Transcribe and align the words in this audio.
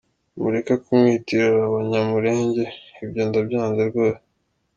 Mureke 0.39 0.73
kumwitirira 0.83 1.59
abanyamulenge, 1.69 2.63
ibyo 3.03 3.21
ndabyanze 3.27 3.81
rwose. 3.89 4.23